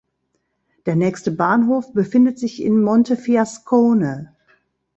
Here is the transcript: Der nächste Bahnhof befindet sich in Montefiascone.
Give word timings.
Der 0.87 0.95
nächste 0.95 1.29
Bahnhof 1.29 1.93
befindet 1.93 2.39
sich 2.39 2.59
in 2.63 2.81
Montefiascone. 2.81 4.35